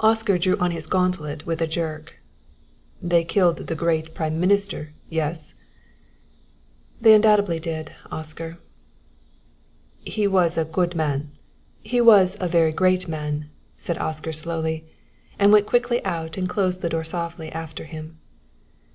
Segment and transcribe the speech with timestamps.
[0.00, 2.14] Oscar drew on his gauntlet with a jerk.
[3.02, 5.56] "They killed the great prime minister yes?"
[7.02, 8.56] "They undoubtedly did, Oscar."
[10.00, 11.32] "He was a good man
[11.82, 14.86] he was a very great man," said Oscar slowly,
[15.38, 18.16] and went quickly out and closed the door softly after him.